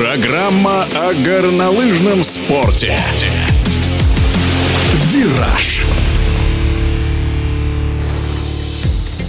Программа 0.00 0.86
о 0.94 1.12
горнолыжном 1.12 2.24
спорте. 2.24 2.98
«Вираж». 5.12 5.84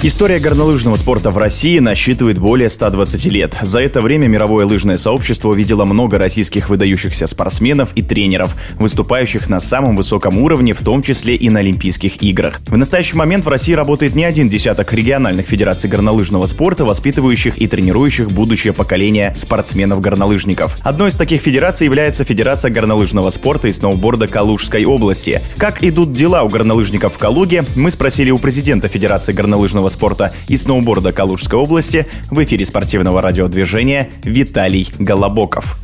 История 0.03 0.39
горнолыжного 0.39 0.95
спорта 0.95 1.29
в 1.29 1.37
России 1.37 1.77
насчитывает 1.77 2.39
более 2.39 2.69
120 2.69 3.23
лет. 3.27 3.59
За 3.61 3.79
это 3.79 4.01
время 4.01 4.25
мировое 4.25 4.65
лыжное 4.65 4.97
сообщество 4.97 5.49
увидело 5.49 5.85
много 5.85 6.17
российских 6.17 6.69
выдающихся 6.69 7.27
спортсменов 7.27 7.91
и 7.93 8.01
тренеров, 8.01 8.55
выступающих 8.79 9.47
на 9.47 9.59
самом 9.59 9.95
высоком 9.95 10.39
уровне, 10.39 10.73
в 10.73 10.79
том 10.79 11.03
числе 11.03 11.35
и 11.35 11.51
на 11.51 11.59
Олимпийских 11.59 12.23
играх. 12.23 12.61
В 12.65 12.77
настоящий 12.77 13.15
момент 13.15 13.45
в 13.45 13.47
России 13.47 13.73
работает 13.73 14.15
не 14.15 14.23
один 14.23 14.49
десяток 14.49 14.91
региональных 14.91 15.45
федераций 15.45 15.87
горнолыжного 15.87 16.47
спорта, 16.47 16.83
воспитывающих 16.83 17.59
и 17.59 17.67
тренирующих 17.67 18.31
будущее 18.31 18.73
поколение 18.73 19.35
спортсменов-горнолыжников. 19.35 20.79
Одной 20.81 21.09
из 21.09 21.15
таких 21.15 21.41
федераций 21.41 21.85
является 21.85 22.23
Федерация 22.23 22.71
горнолыжного 22.71 23.29
спорта 23.29 23.67
и 23.67 23.71
сноуборда 23.71 24.27
Калужской 24.27 24.83
области. 24.83 25.43
Как 25.57 25.83
идут 25.83 26.11
дела 26.11 26.41
у 26.41 26.49
горнолыжников 26.49 27.13
в 27.13 27.17
Калуге, 27.19 27.65
мы 27.75 27.91
спросили 27.91 28.31
у 28.31 28.39
президента 28.39 28.87
Федерации 28.87 29.33
горнолыжного 29.33 29.90
спорта 29.91 30.33
и 30.47 30.57
сноуборда 30.57 31.11
Калужской 31.11 31.59
области 31.59 32.07
в 32.29 32.43
эфире 32.43 32.65
спортивного 32.65 33.21
радиодвижения 33.21 34.09
Виталий 34.23 34.89
Голобоков. 34.97 35.77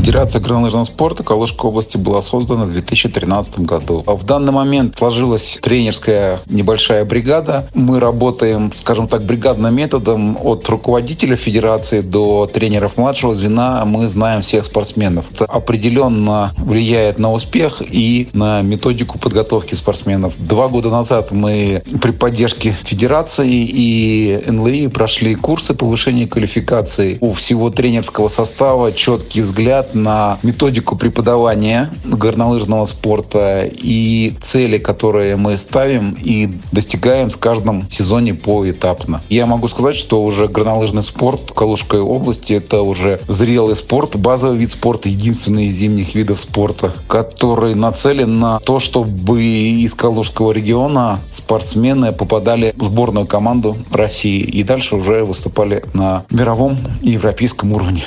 Федерация 0.00 0.40
горнолыжного 0.40 0.84
спорта 0.84 1.22
Калужской 1.22 1.68
области 1.68 1.98
была 1.98 2.22
создана 2.22 2.64
в 2.64 2.72
2013 2.72 3.60
году. 3.60 4.02
А 4.06 4.16
в 4.16 4.24
данный 4.24 4.50
момент 4.50 4.96
сложилась 4.96 5.58
тренерская 5.60 6.40
небольшая 6.46 7.04
бригада. 7.04 7.66
Мы 7.74 8.00
работаем, 8.00 8.72
скажем 8.72 9.08
так, 9.08 9.22
бригадным 9.22 9.76
методом 9.76 10.38
от 10.42 10.66
руководителя 10.70 11.36
федерации 11.36 12.00
до 12.00 12.48
тренеров 12.50 12.96
младшего 12.96 13.34
звена. 13.34 13.84
Мы 13.84 14.08
знаем 14.08 14.40
всех 14.40 14.64
спортсменов. 14.64 15.26
Это 15.34 15.44
определенно 15.44 16.54
влияет 16.56 17.18
на 17.18 17.30
успех 17.30 17.82
и 17.86 18.30
на 18.32 18.62
методику 18.62 19.18
подготовки 19.18 19.74
спортсменов. 19.74 20.32
Два 20.38 20.68
года 20.68 20.88
назад 20.88 21.30
мы 21.30 21.82
при 22.00 22.12
поддержке 22.12 22.74
федерации 22.84 23.50
и 23.50 24.44
НЛИ 24.46 24.86
прошли 24.86 25.34
курсы 25.34 25.74
повышения 25.74 26.26
квалификации 26.26 27.18
у 27.20 27.34
всего 27.34 27.68
тренерского 27.68 28.28
состава, 28.28 28.92
четкий 28.92 29.42
взгляд 29.42 29.89
на 29.94 30.38
методику 30.42 30.96
преподавания 30.96 31.90
горнолыжного 32.04 32.84
спорта 32.84 33.68
и 33.70 34.34
цели, 34.42 34.78
которые 34.78 35.36
мы 35.36 35.56
ставим 35.56 36.16
и 36.20 36.50
достигаем 36.72 37.30
с 37.30 37.36
каждым 37.36 37.88
сезоне 37.90 38.34
поэтапно. 38.34 39.20
Я 39.28 39.46
могу 39.46 39.68
сказать, 39.68 39.96
что 39.96 40.22
уже 40.22 40.48
горнолыжный 40.48 41.02
спорт 41.02 41.50
в 41.50 41.54
Калужской 41.54 42.00
области 42.00 42.54
это 42.54 42.82
уже 42.82 43.20
зрелый 43.28 43.76
спорт, 43.76 44.16
базовый 44.16 44.58
вид 44.58 44.70
спорта, 44.70 45.08
единственный 45.08 45.66
из 45.66 45.74
зимних 45.74 46.14
видов 46.14 46.40
спорта, 46.40 46.92
который 47.08 47.74
нацелен 47.74 48.38
на 48.38 48.58
то, 48.60 48.78
чтобы 48.78 49.42
из 49.42 49.94
Калужского 49.94 50.52
региона 50.52 51.20
спортсмены 51.30 52.12
попадали 52.12 52.72
в 52.76 52.84
сборную 52.84 53.26
команду 53.26 53.76
России 53.92 54.40
и 54.40 54.62
дальше 54.62 54.96
уже 54.96 55.24
выступали 55.24 55.84
на 55.92 56.24
мировом 56.30 56.78
и 57.02 57.10
европейском 57.10 57.72
уровне. 57.72 58.04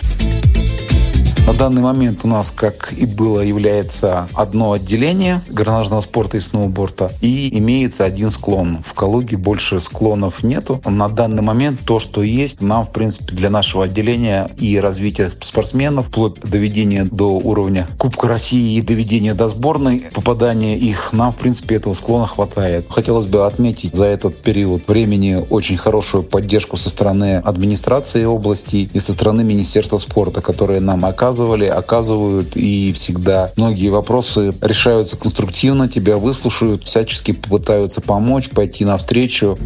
На 1.45 1.52
данный 1.52 1.81
момент 1.81 2.22
у 2.23 2.27
нас, 2.30 2.52
как 2.52 2.94
и 2.94 3.05
было, 3.05 3.41
является 3.41 4.30
одно 4.33 4.72
отделение 4.72 5.41
горнолыжного 5.50 6.00
спорта 6.00 6.38
и 6.38 6.39
сноуборда 6.39 7.11
и 7.19 7.58
имеется 7.58 8.05
один 8.05 8.31
склон. 8.31 8.77
В 8.85 8.94
Калуге 8.94 9.35
больше 9.35 9.81
склонов 9.81 10.41
нету. 10.44 10.81
На 10.85 11.09
данный 11.09 11.41
момент 11.41 11.81
то, 11.85 12.00
что 12.00 12.23
есть, 12.23 12.61
нам, 12.61 12.85
в 12.85 12.91
принципе, 12.91 13.35
для 13.35 13.50
нашего 13.50 13.83
отделения 13.83 14.50
и 14.58 14.80
развития 14.80 15.30
спортсменов, 15.41 16.08
вплоть 16.08 16.39
до 16.39 16.47
доведения 16.47 17.03
до 17.03 17.38
уровня 17.38 17.88
Кубка 17.97 18.30
России 18.30 18.78
и 18.78 18.81
доведения 18.81 19.33
до 19.33 19.50
сборной, 19.50 20.05
попадания 20.13 20.78
их, 20.78 21.11
нам, 21.11 21.34
в 21.34 21.35
принципе, 21.35 21.75
этого 21.75 21.94
склона 21.94 22.25
хватает. 22.25 22.85
Хотелось 22.90 23.25
бы 23.25 23.46
отметить 23.46 23.96
за 23.96 24.06
этот 24.06 24.41
период 24.41 24.88
времени 24.88 25.46
очень 25.50 25.75
хорошую 25.75 26.23
поддержку 26.23 26.78
со 26.78 26.90
стороны 26.90 27.38
администрации 27.44 28.23
области 28.23 28.90
и 28.94 29.00
со 29.00 29.12
стороны 29.12 29.44
Министерства 29.44 29.97
спорта, 29.97 30.41
которые 30.41 30.79
нам 30.79 31.03
оказывают 31.03 31.32
оказывали, 31.33 31.66
оказывают, 31.66 32.55
и 32.55 32.94
всегда 32.94 33.51
многие 33.57 33.89
вопросы 33.89 34.53
решаются 34.61 35.17
конструктивно, 35.17 35.89
тебя 35.89 36.17
выслушают, 36.17 36.85
всячески 36.85 37.31
попытаются 37.31 38.01
помочь, 38.01 38.49
пойти 38.49 38.85
навстречу. 38.85 39.57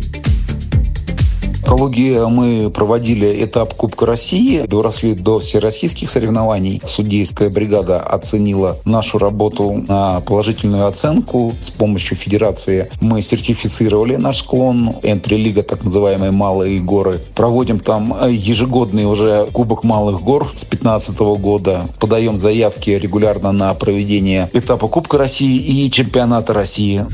Калуге 1.67 2.25
мы 2.27 2.69
проводили 2.69 3.43
этап 3.43 3.73
Кубка 3.73 4.05
России, 4.05 4.61
доросли 4.65 5.13
до 5.13 5.39
всероссийских 5.39 6.09
соревнований. 6.09 6.81
Судейская 6.85 7.49
бригада 7.49 7.99
оценила 7.99 8.77
нашу 8.85 9.17
работу 9.17 9.83
на 9.85 10.21
положительную 10.21 10.87
оценку. 10.87 11.53
С 11.59 11.69
помощью 11.69 12.15
федерации 12.15 12.89
мы 13.01 13.21
сертифицировали 13.21 14.15
наш 14.15 14.37
склон. 14.37 14.95
Энтри-лига, 15.03 15.61
так 15.61 15.83
называемые 15.83 16.31
малые 16.31 16.79
горы. 16.79 17.19
Проводим 17.35 17.81
там 17.81 18.15
ежегодный 18.29 19.03
уже 19.03 19.49
Кубок 19.51 19.83
малых 19.83 20.21
гор 20.21 20.49
с 20.53 20.63
2015 20.63 21.19
года. 21.19 21.81
Подаем 21.99 22.37
заявки 22.37 22.91
регулярно 22.91 23.51
на 23.51 23.73
проведение 23.73 24.49
этапа 24.53 24.87
Кубка 24.87 25.17
России 25.17 25.57
и 25.57 25.91
чемпионата 25.91 26.53
России. 26.53 27.05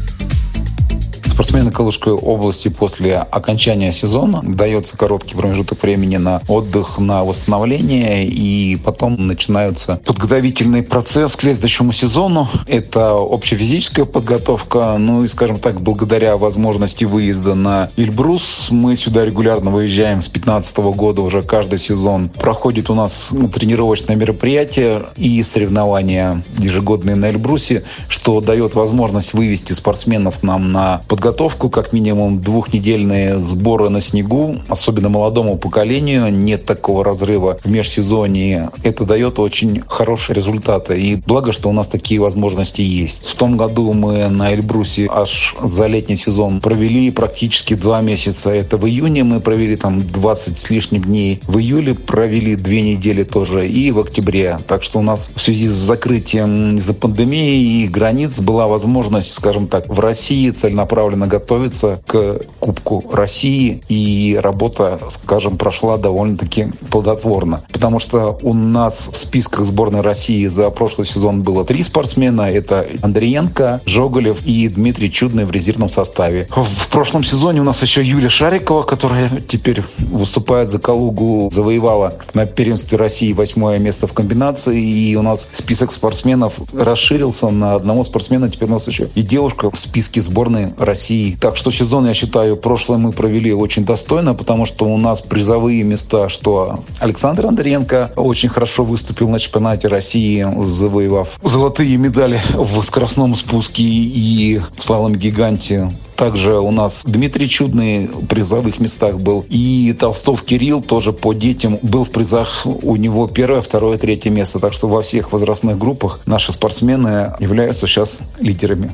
Спортсмены 1.34 1.72
Калужской 1.72 2.14
области 2.14 2.68
после 2.68 3.18
окончания 3.18 3.92
сезона 3.92 4.42
дается 4.44 4.96
короткий 4.96 5.36
промежуток 5.36 5.82
времени 5.82 6.18
на 6.18 6.44
отдых, 6.48 7.00
на 7.00 7.24
восстановление, 7.24 8.28
и 8.28 8.76
потом 8.76 9.16
начинается 9.26 10.00
подготовительный 10.06 10.84
процесс 10.84 11.36
к 11.36 11.42
следующему 11.42 11.92
сезону. 11.92 12.48
Это 12.68 13.14
общефизическая 13.14 14.06
подготовка, 14.06 14.96
ну 15.00 15.24
и, 15.24 15.28
скажем 15.28 15.58
так, 15.58 15.82
благодаря 15.82 16.38
возможности 16.38 17.04
выезда 17.06 17.56
на 17.56 17.90
Эльбрус, 17.98 18.68
мы 18.70 18.96
сюда 18.96 19.26
регулярно 19.26 19.72
выезжаем 19.72 20.22
с 20.22 20.30
2015 20.30 20.78
года 20.96 21.24
уже 21.24 21.42
каждый 21.42 21.80
сезон. 21.80 22.30
Проходит 22.30 22.92
у 22.92 22.94
нас 22.94 23.34
тренировочное 23.52 24.16
мероприятие 24.16 25.08
и 25.18 25.42
соревнования 25.42 26.44
ежегодные 26.60 27.16
на 27.16 27.32
Эльбрусе, 27.32 27.82
что 28.08 28.40
дает 28.40 28.76
возможность 28.76 29.34
вывести 29.34 29.74
спортсменов 29.74 30.44
нам 30.44 30.72
на 30.72 31.02
подготовку 31.08 31.23
подготовку, 31.24 31.70
как 31.70 31.94
минимум 31.94 32.42
двухнедельные 32.42 33.40
сборы 33.40 33.88
на 33.88 34.02
снегу, 34.02 34.58
особенно 34.68 35.08
молодому 35.08 35.58
поколению, 35.58 36.30
нет 36.34 36.66
такого 36.66 37.06
разрыва 37.06 37.58
в 37.64 37.70
межсезонье. 37.70 38.70
Это 38.84 39.06
дает 39.06 39.40
очень 39.40 39.82
хорошие 39.88 40.36
результаты. 40.36 41.02
И 41.02 41.16
благо, 41.16 41.54
что 41.54 41.70
у 41.70 41.72
нас 41.72 41.88
такие 41.88 42.20
возможности 42.20 42.82
есть. 42.82 43.30
В 43.30 43.36
том 43.36 43.56
году 43.56 43.94
мы 43.94 44.28
на 44.28 44.54
Эльбрусе 44.54 45.08
аж 45.10 45.56
за 45.64 45.88
летний 45.88 46.18
сезон 46.18 46.60
провели 46.60 47.10
практически 47.10 47.74
два 47.74 48.02
месяца. 48.02 48.50
Это 48.50 48.76
в 48.76 48.86
июне 48.86 49.24
мы 49.24 49.40
провели 49.40 49.78
там 49.78 50.06
20 50.06 50.58
с 50.58 50.70
лишним 50.70 51.04
дней. 51.04 51.40
В 51.48 51.58
июле 51.58 51.94
провели 51.96 52.58
две 52.58 52.82
недели 52.82 53.24
тоже. 53.24 53.66
И 53.66 53.92
в 53.92 54.00
октябре. 54.00 54.60
Так 54.68 54.84
что 54.84 55.00
у 55.00 55.02
нас 55.02 55.32
в 55.34 55.42
связи 55.42 55.70
с 55.70 55.74
закрытием 55.74 56.76
из-за 56.76 56.94
пандемии 56.94 57.84
и 57.84 57.88
границ 57.88 58.42
была 58.42 58.68
возможность, 58.68 59.32
скажем 59.32 59.68
так, 59.68 59.88
в 59.88 60.02
России 60.02 60.50
целенаправленно 60.50 61.12
целенаправленно 61.13 61.28
готовиться 61.28 62.00
к 62.06 62.40
Кубку 62.59 63.03
России, 63.12 63.81
и 63.90 64.40
работа, 64.41 65.00
скажем, 65.09 65.57
прошла 65.57 65.97
довольно-таки 65.97 66.68
плодотворно. 66.90 67.62
Потому 67.72 68.00
что 68.00 68.38
у 68.41 68.53
нас 68.53 69.09
в 69.12 69.18
списках 69.18 69.66
сборной 69.66 70.01
России 70.01 70.47
за 70.47 70.69
прошлый 70.69 71.06
сезон 71.06 71.41
было 71.41 71.66
три 71.66 71.84
спортсмена. 71.84 72.44
Это 72.44 72.85
Андреенко, 73.01 73.81
Жоголев 73.85 74.46
и 74.46 74.68
Дмитрий 74.69 75.12
Чудный 75.12 75.46
в 75.46 75.51
резервном 75.51 75.90
составе. 75.90 76.47
В 76.56 76.88
прошлом 76.88 77.24
сезоне 77.24 77.62
у 77.62 77.63
нас 77.63 77.81
еще 77.81 78.01
Юлия 78.03 78.30
Шарикова, 78.30 78.84
которая 78.84 79.30
теперь 79.47 79.84
выступает 79.97 80.69
за 80.69 80.80
Калугу, 80.80 81.50
завоевала 81.51 82.13
на 82.34 82.45
первенстве 82.45 82.98
России 82.98 83.33
восьмое 83.33 83.80
место 83.80 84.07
в 84.07 84.13
комбинации. 84.13 84.80
И 84.81 85.16
у 85.16 85.21
нас 85.21 85.50
список 85.51 85.92
спортсменов 85.92 86.54
расширился 86.74 87.50
на 87.50 87.75
одного 87.75 88.04
спортсмена. 88.04 88.50
Теперь 88.50 88.69
у 88.69 88.74
нас 88.74 88.88
еще 88.88 89.09
и 89.16 89.21
девушка 89.21 89.69
в 89.69 89.80
списке 89.80 90.21
сборной 90.21 90.74
России 90.77 91.03
России. 91.04 91.38
Так 91.38 91.58
что 91.58 91.70
сезон, 91.70 92.08
я 92.08 92.14
считаю, 92.14 92.56
прошлое 92.56 92.98
мы 92.98 93.12
провели 93.12 93.52
очень 93.52 93.84
достойно, 93.84 94.34
потому 94.34 94.66
что 94.66 94.86
у 94.86 94.98
нас 94.98 95.22
призовые 95.22 95.84
места, 95.84 96.30
что 96.30 96.80
Александр 97.00 97.48
Андриенко 97.48 98.14
очень 98.16 98.48
хорошо 98.48 98.86
выступил 98.86 99.28
на 99.28 99.38
чемпионате 99.38 99.90
России, 99.90 100.48
завоевав 100.66 101.38
золотые 101.44 101.98
медали 101.98 102.40
в 102.54 102.82
скоростном 102.84 103.36
спуске 103.36 103.84
и 103.84 104.62
в 104.78 104.82
славном 104.82 105.16
гиганте. 105.16 105.92
Также 106.16 106.58
у 106.58 106.72
нас 106.72 107.04
Дмитрий 107.06 107.50
Чудный 107.50 108.08
в 108.08 108.26
призовых 108.28 108.80
местах 108.80 109.20
был. 109.20 109.44
И 109.50 109.94
Толстов 110.00 110.44
Кирилл 110.44 110.80
тоже 110.80 111.12
по 111.12 111.34
детям 111.34 111.80
был 111.82 112.06
в 112.06 112.12
призах. 112.12 112.66
У 112.66 112.96
него 112.96 113.28
первое, 113.28 113.62
второе, 113.62 113.98
третье 113.98 114.30
место. 114.30 114.60
Так 114.60 114.72
что 114.72 114.88
во 114.88 115.02
всех 115.02 115.34
возрастных 115.34 115.78
группах 115.78 116.22
наши 116.26 116.54
спортсмены 116.54 117.34
являются 117.40 117.88
сейчас 117.88 118.22
лидерами. 118.40 118.92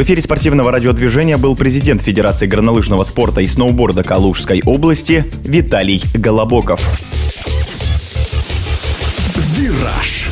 В 0.00 0.02
эфире 0.02 0.22
спортивного 0.22 0.70
радиодвижения 0.70 1.36
был 1.36 1.54
президент 1.54 2.00
Федерации 2.00 2.46
горнолыжного 2.46 3.02
спорта 3.02 3.42
и 3.42 3.46
сноуборда 3.46 4.02
Калужской 4.02 4.62
области 4.64 5.26
Виталий 5.44 6.02
Голобоков. 6.14 6.80
«Вираж». 9.58 10.30